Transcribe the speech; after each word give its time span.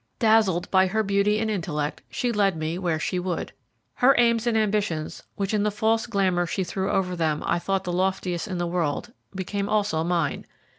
Dazzled 0.17 0.71
by 0.71 0.87
her 0.87 1.03
beauty 1.03 1.37
and 1.37 1.51
intellect, 1.51 2.01
she 2.09 2.31
led 2.31 2.57
me 2.57 2.79
where 2.79 2.97
she 2.97 3.19
would. 3.19 3.51
Her 3.93 4.15
aims 4.17 4.47
and 4.47 4.57
ambitions, 4.57 5.21
which 5.35 5.53
in 5.53 5.61
the 5.61 5.69
false 5.69 6.07
glamour 6.07 6.47
she 6.47 6.63
threw 6.63 6.89
over 6.89 7.15
them 7.15 7.43
I 7.45 7.59
thought 7.59 7.83
the 7.83 7.93
loftiest 7.93 8.47
in 8.47 8.57
the 8.57 8.65
world, 8.65 9.13
became 9.35 9.69
also 9.69 10.03
mine. 10.03 10.47